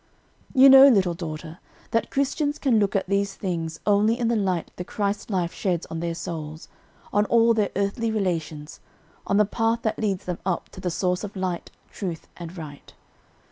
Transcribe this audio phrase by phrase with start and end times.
[0.55, 1.59] "You know, little daughter,
[1.91, 5.85] that Christians can look at these things only in the light the Christ life sheds
[5.91, 6.67] on their souls,
[7.13, 8.79] on all their earthly relations,
[9.27, 12.93] on the path that leads them up to the Source of light, truth and right.